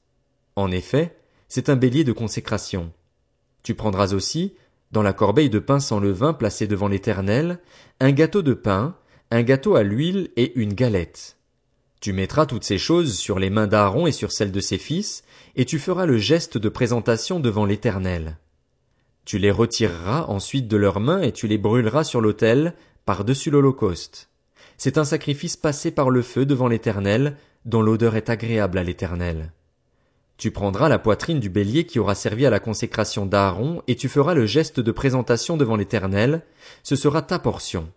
En 0.56 0.70
effet, 0.70 1.16
c'est 1.49 1.68
un 1.68 1.76
bélier 1.76 2.04
de 2.04 2.12
consécration. 2.12 2.92
Tu 3.62 3.75
prendras 3.75 4.12
aussi, 4.14 4.54
dans 4.92 5.02
la 5.02 5.12
corbeille 5.12 5.50
de 5.50 5.58
pain 5.58 5.80
sans 5.80 5.99
levain 5.99 6.32
placée 6.32 6.66
devant 6.66 6.88
l'Éternel, 6.88 7.58
un 8.00 8.12
gâteau 8.12 8.42
de 8.42 8.54
pain, 8.54 8.96
un 9.30 9.42
gâteau 9.42 9.75
à 9.75 9.82
l'huile 9.82 10.30
et 10.37 10.52
une 10.58 10.75
galette. 10.75 11.37
Tu 12.00 12.12
mettras 12.12 12.46
toutes 12.46 12.64
ces 12.64 12.78
choses 12.78 13.16
sur 13.18 13.38
les 13.38 13.50
mains 13.50 13.66
d'Aaron 13.66 14.06
et 14.06 14.12
sur 14.12 14.30
celles 14.30 14.52
de 14.52 14.61
ses 14.61 14.78
fils, 14.78 15.25
et 15.56 15.64
tu 15.64 15.78
feras 15.78 16.06
le 16.06 16.18
geste 16.18 16.58
de 16.58 16.68
présentation 16.68 17.40
devant 17.40 17.64
l'Éternel. 17.64 18.37
Tu 19.25 19.38
les 19.38 19.50
retireras 19.50 20.26
ensuite 20.28 20.68
de 20.68 20.76
leurs 20.76 21.00
mains 21.00 21.23
et 21.23 21.32
tu 21.32 21.49
les 21.49 21.58
brûleras 21.58 22.04
sur 22.04 22.20
l'autel, 22.20 22.75
par-dessus 23.06 23.50
l'Holocauste. 23.50 24.28
C'est 24.76 24.99
un 24.99 25.04
sacrifice 25.04 25.56
passé 25.56 25.90
par 25.90 26.11
le 26.11 26.23
feu 26.23 26.46
devant 26.46 26.68
l'Éternel, 26.68 27.37
dont 27.64 27.80
l'odeur 27.80 28.16
est 28.16 28.28
agréable 28.28 28.78
à 28.78 28.82
l'Éternel. 28.82 29.52
Tu 30.37 30.50
prendras 30.50 30.88
la 30.88 30.99
poitrine 30.99 31.38
du 31.38 31.49
bélier 31.49 31.85
qui 31.85 31.99
aura 31.99 32.14
servi 32.14 32.45
à 32.45 32.50
la 32.50 32.59
consécration 32.59 33.25
d'Aaron, 33.25 33.83
et 33.87 33.95
tu 33.95 34.09
feras 34.09 34.35
le 34.35 34.47
geste 34.47 34.81
de 34.81 34.93
présentation 34.93 35.57
devant 35.57 35.76
l'Éternel, 35.76 36.43
ce 36.83 36.97
sera 36.97 37.23
ta 37.23 37.38
portion. 37.38 37.88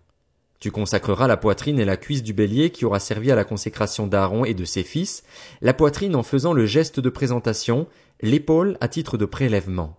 Tu 0.60 0.72
consacreras 0.72 1.28
la 1.28 1.38
poitrine 1.38 1.80
et 1.80 1.86
la 1.86 1.98
cuisse 1.98 2.24
du 2.24 2.34
bélier 2.34 2.72
qui 2.72 2.86
aura 2.86 3.00
servi 3.00 3.32
à 3.32 3.36
la 3.36 3.44
consécration 3.44 4.08
d'Aaron 4.08 4.46
et 4.46 4.54
de 4.54 4.66
ses 4.66 4.84
fils, 4.84 5.24
la 5.62 5.74
poitrine 5.74 6.16
en 6.16 6.24
faisant 6.24 6.54
le 6.54 6.66
geste 6.66 7.00
de 7.00 7.10
présentation, 7.10 7.88
l'épaule 8.22 8.78
à 8.82 8.88
titre 8.88 9.18
de 9.18 9.26
prélèvement. 9.26 9.98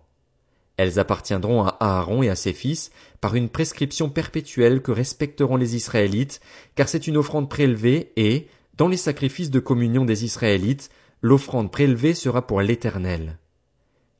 Elles 0.75 0.99
appartiendront 0.99 1.63
à 1.63 1.77
Aaron 1.81 2.23
et 2.23 2.29
à 2.29 2.35
ses 2.35 2.53
fils 2.53 2.91
par 3.19 3.35
une 3.35 3.49
prescription 3.49 4.09
perpétuelle 4.09 4.81
que 4.81 4.91
respecteront 4.91 5.57
les 5.57 5.75
Israélites, 5.75 6.39
car 6.75 6.87
c'est 6.87 7.07
une 7.07 7.17
offrande 7.17 7.49
prélevée 7.49 8.13
et, 8.15 8.47
dans 8.77 8.87
les 8.87 8.97
sacrifices 8.97 9.51
de 9.51 9.59
communion 9.59 10.05
des 10.05 10.23
Israélites, 10.23 10.89
l'offrande 11.21 11.71
prélevée 11.71 12.13
sera 12.13 12.45
pour 12.45 12.61
l'Éternel. 12.61 13.37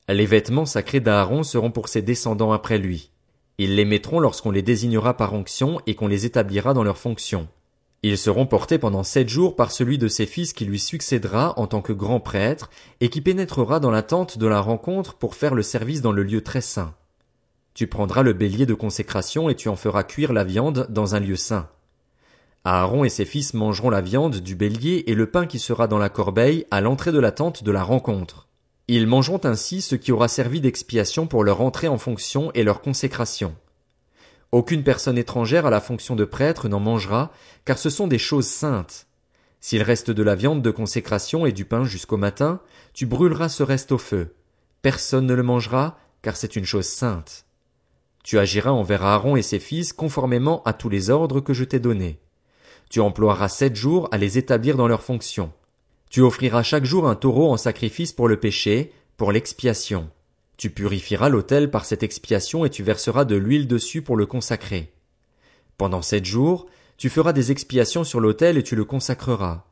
Les 0.10 0.26
vêtements 0.26 0.66
sacrés 0.66 1.00
d'Aaron 1.00 1.44
seront 1.44 1.72
pour 1.72 1.88
ses 1.88 2.02
descendants 2.02 2.52
après 2.52 2.78
lui. 2.78 3.12
Ils 3.58 3.76
les 3.76 3.86
mettront 3.86 4.20
lorsqu'on 4.20 4.52
les 4.52 4.62
désignera 4.62 5.16
par 5.16 5.34
onction 5.34 5.80
et 5.86 5.96
qu'on 5.96 6.08
les 6.08 6.26
établira 6.26 6.74
dans 6.74 6.84
leurs 6.84 6.98
fonctions. 6.98 7.48
Ils 8.02 8.18
seront 8.18 8.46
portés 8.46 8.80
pendant 8.80 9.04
sept 9.04 9.28
jours 9.28 9.56
par 9.56 9.72
celui 9.72 9.98
de 9.98 10.08
ses 10.08 10.26
fils 10.26 10.54
qui 10.54 10.66
lui 10.66 10.80
succédera 10.80 11.54
en 11.60 11.68
tant 11.68 11.82
que 11.82 11.92
grand 11.92 12.22
prêtre, 12.22 12.70
et 13.02 13.10
qui 13.10 13.20
pénétrera 13.20 13.82
dans 13.82 13.92
la 13.92 14.04
tente 14.04 14.38
de 14.38 14.48
la 14.48 14.62
rencontre 14.62 15.16
pour 15.16 15.36
faire 15.36 15.54
le 15.54 15.64
service 15.64 16.02
dans 16.02 16.14
le 16.14 16.24
lieu 16.24 16.42
très 16.42 16.62
saint. 16.62 16.96
Tu 17.74 17.88
prendras 17.88 18.24
le 18.24 18.34
bélier 18.34 18.66
de 18.66 18.74
consécration 18.74 19.50
et 19.50 19.56
tu 19.56 19.70
en 19.70 19.76
feras 19.76 20.04
cuire 20.04 20.34
la 20.34 20.46
viande 20.46 20.88
dans 20.90 21.16
un 21.16 21.20
lieu 21.20 21.36
saint. 21.36 21.70
Aaron 22.66 23.04
et 23.04 23.10
ses 23.10 23.26
fils 23.26 23.54
mangeront 23.54 23.90
la 23.90 24.02
viande 24.02 24.38
du 24.38 24.56
bélier 24.56 25.06
et 25.08 25.16
le 25.16 25.30
pain 25.30 25.48
qui 25.48 25.60
sera 25.60 25.88
dans 25.88 25.98
la 25.98 26.10
corbeille 26.10 26.66
à 26.72 26.82
l'entrée 26.82 27.12
de 27.12 27.20
la 27.20 27.32
tente 27.32 27.64
de 27.64 27.72
la 27.72 27.84
rencontre. 27.84 28.48
Ils 28.88 29.08
mangeront 29.08 29.42
ainsi 29.44 29.82
ce 29.82 29.96
qui 29.96 30.12
aura 30.12 30.28
servi 30.28 30.62
d'expiation 30.62 31.28
pour 31.28 31.44
leur 31.44 31.62
entrée 31.62 31.88
en 31.88 31.98
fonction 31.98 32.52
et 32.54 32.64
leur 32.64 32.82
consécration. 32.82 33.56
Aucune 34.52 34.84
personne 34.84 35.18
étrangère 35.18 35.66
à 35.66 35.70
la 35.70 35.80
fonction 35.80 36.16
de 36.16 36.26
prêtre 36.26 36.68
n'en 36.68 36.80
mangera, 36.80 37.32
car 37.66 37.78
ce 37.78 37.90
sont 37.90 38.08
des 38.08 38.18
choses 38.18 38.48
saintes. 38.48 39.06
S'il 39.62 39.84
reste 39.84 40.10
de 40.10 40.24
la 40.24 40.36
viande 40.36 40.62
de 40.62 40.72
consécration 40.72 41.46
et 41.46 41.52
du 41.52 41.66
pain 41.66 41.84
jusqu'au 41.84 42.18
matin, 42.18 42.62
tu 42.94 43.06
brûleras 43.06 43.50
ce 43.50 43.64
reste 43.64 43.92
au 43.92 43.98
feu. 43.98 44.34
Personne 44.82 45.28
ne 45.28 45.34
le 45.34 45.44
mangera, 45.44 46.00
car 46.22 46.36
c'est 46.36 46.56
une 46.56 46.66
chose 46.66 46.88
sainte. 46.88 47.46
Tu 48.24 48.40
agiras 48.40 48.72
envers 48.72 49.04
Aaron 49.04 49.36
et 49.36 49.42
ses 49.42 49.60
fils 49.60 49.94
conformément 49.94 50.64
à 50.64 50.74
tous 50.74 50.90
les 50.90 51.10
ordres 51.10 51.42
que 51.42 51.54
je 51.54 51.64
t'ai 51.64 51.80
donnés. 51.80 52.20
Tu 52.90 53.00
emploieras 53.00 53.50
sept 53.50 53.76
jours 53.76 54.10
à 54.12 54.18
les 54.18 54.38
établir 54.38 54.76
dans 54.76 54.88
leurs 54.88 55.04
fonctions. 55.04 55.54
Tu 56.10 56.22
offriras 56.22 56.64
chaque 56.64 56.86
jour 56.86 57.08
un 57.08 57.16
taureau 57.16 57.52
en 57.52 57.58
sacrifice 57.58 58.14
pour 58.14 58.28
le 58.28 58.40
péché, 58.40 58.92
pour 59.16 59.32
l'expiation. 59.32 60.10
Tu 60.58 60.72
purifieras 60.72 61.30
l'autel 61.30 61.70
par 61.70 61.86
cette 61.86 62.04
expiation 62.04 62.66
et 62.66 62.70
tu 62.70 62.82
verseras 62.82 63.26
de 63.26 63.36
l'huile 63.36 63.68
dessus 63.68 64.02
pour 64.02 64.18
le 64.18 64.26
consacrer. 64.26 64.92
Pendant 65.78 66.02
sept 66.02 66.26
jours, 66.26 66.66
tu 66.98 67.10
feras 67.10 67.32
des 67.32 67.52
expiations 67.52 68.04
sur 68.04 68.20
l'autel 68.20 68.58
et 68.58 68.64
tu 68.64 68.76
le 68.76 68.86
consacreras. 68.86 69.66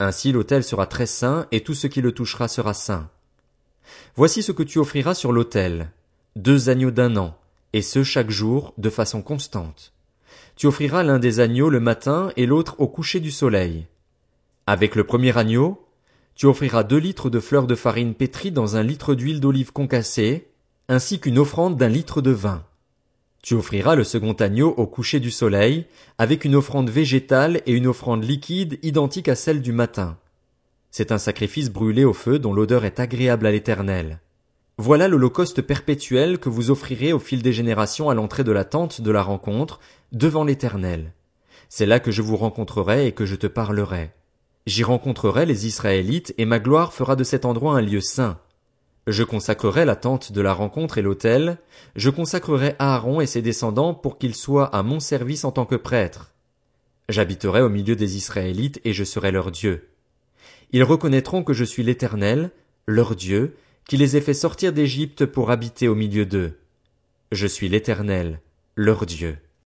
Ainsi 0.00 0.32
l'autel 0.32 0.64
sera 0.64 0.86
très 0.86 1.06
saint 1.06 1.46
et 1.52 1.60
tout 1.62 1.74
ce 1.74 1.86
qui 1.86 2.00
le 2.00 2.12
touchera 2.12 2.48
sera 2.48 2.74
saint. 2.74 3.10
Voici 4.16 4.42
ce 4.42 4.52
que 4.52 4.62
tu 4.62 4.78
offriras 4.78 5.14
sur 5.14 5.30
l'autel. 5.30 5.90
Deux 6.34 6.70
agneaux 6.70 6.90
d'un 6.90 7.16
an, 7.16 7.36
et 7.72 7.82
ce 7.82 8.02
chaque 8.02 8.30
jour, 8.30 8.74
de 8.78 8.90
façon 8.90 9.22
constante. 9.22 9.92
Tu 10.56 10.66
offriras 10.66 11.02
l'un 11.02 11.18
des 11.18 11.40
agneaux 11.40 11.68
le 11.68 11.80
matin 11.80 12.32
et 12.36 12.46
l'autre 12.46 12.76
au 12.78 12.88
coucher 12.88 13.20
du 13.20 13.30
soleil. 13.30 13.86
Avec 14.66 14.94
le 14.94 15.04
premier 15.04 15.36
agneau, 15.36 15.86
tu 16.34 16.46
offriras 16.46 16.82
deux 16.82 16.96
litres 16.96 17.28
de 17.28 17.40
fleurs 17.40 17.66
de 17.66 17.74
farine 17.74 18.14
pétrie 18.14 18.52
dans 18.52 18.74
un 18.74 18.82
litre 18.82 19.14
d'huile 19.14 19.40
d'olive 19.40 19.72
concassée, 19.72 20.48
ainsi 20.88 21.20
qu'une 21.20 21.38
offrande 21.38 21.76
d'un 21.76 21.90
litre 21.90 22.22
de 22.22 22.30
vin. 22.30 22.64
Tu 23.42 23.52
offriras 23.52 23.96
le 23.96 24.04
second 24.04 24.32
agneau 24.32 24.70
au 24.70 24.86
coucher 24.86 25.20
du 25.20 25.30
soleil, 25.30 25.84
avec 26.16 26.46
une 26.46 26.54
offrande 26.54 26.88
végétale 26.88 27.60
et 27.66 27.72
une 27.72 27.86
offrande 27.86 28.24
liquide 28.24 28.78
identique 28.82 29.28
à 29.28 29.34
celle 29.34 29.60
du 29.60 29.72
matin. 29.72 30.16
C'est 30.90 31.12
un 31.12 31.18
sacrifice 31.18 31.70
brûlé 31.70 32.04
au 32.04 32.14
feu 32.14 32.38
dont 32.38 32.54
l'odeur 32.54 32.86
est 32.86 32.98
agréable 32.98 33.46
à 33.46 33.52
l'éternel. 33.52 34.20
Voilà 34.78 35.08
l'holocauste 35.08 35.62
perpétuel 35.62 36.38
que 36.38 36.50
vous 36.50 36.70
offrirez 36.70 37.14
au 37.14 37.18
fil 37.18 37.40
des 37.40 37.54
générations 37.54 38.10
à 38.10 38.14
l'entrée 38.14 38.44
de 38.44 38.52
la 38.52 38.64
tente 38.64 39.00
de 39.00 39.10
la 39.10 39.22
rencontre, 39.22 39.80
devant 40.12 40.44
l'éternel. 40.44 41.14
C'est 41.70 41.86
là 41.86 41.98
que 41.98 42.10
je 42.10 42.20
vous 42.20 42.36
rencontrerai 42.36 43.06
et 43.06 43.12
que 43.12 43.24
je 43.24 43.36
te 43.36 43.46
parlerai. 43.46 44.10
J'y 44.66 44.84
rencontrerai 44.84 45.46
les 45.46 45.66
Israélites, 45.66 46.34
et 46.36 46.44
ma 46.44 46.58
gloire 46.58 46.92
fera 46.92 47.16
de 47.16 47.24
cet 47.24 47.46
endroit 47.46 47.78
un 47.78 47.80
lieu 47.80 48.02
saint. 48.02 48.38
Je 49.06 49.22
consacrerai 49.22 49.86
la 49.86 49.96
tente 49.96 50.32
de 50.32 50.40
la 50.42 50.52
rencontre 50.52 50.98
et 50.98 51.02
l'autel, 51.02 51.56
je 51.94 52.10
consacrerai 52.10 52.74
Aaron 52.78 53.22
et 53.22 53.26
ses 53.26 53.40
descendants 53.40 53.94
pour 53.94 54.18
qu'ils 54.18 54.34
soient 54.34 54.66
à 54.76 54.82
mon 54.82 55.00
service 55.00 55.44
en 55.44 55.52
tant 55.52 55.64
que 55.64 55.76
prêtres. 55.76 56.32
J'habiterai 57.08 57.62
au 57.62 57.70
milieu 57.70 57.96
des 57.96 58.16
Israélites 58.16 58.80
et 58.84 58.92
je 58.92 59.04
serai 59.04 59.30
leur 59.30 59.52
Dieu. 59.52 59.88
Ils 60.72 60.84
reconnaîtront 60.84 61.44
que 61.44 61.52
je 61.52 61.64
suis 61.64 61.84
l'Éternel, 61.84 62.50
leur 62.86 63.14
Dieu, 63.14 63.56
qui 63.88 63.96
les 63.96 64.16
ai 64.16 64.20
fait 64.20 64.34
sortir 64.34 64.72
d'Égypte 64.72 65.26
pour 65.26 65.50
habiter 65.50 65.88
au 65.88 65.94
milieu 65.94 66.26
d'eux. 66.26 66.58
Je 67.30 67.46
suis 67.46 67.68
l'Éternel, 67.68 68.40
leur 68.74 69.06
Dieu. 69.06 69.38